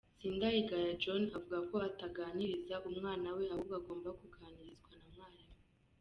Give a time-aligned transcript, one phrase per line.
[0.19, 5.57] Sindayigaya John, avuga ko ataganiriza umwana we ahubwo agomba kuganirizwa na mwarimu.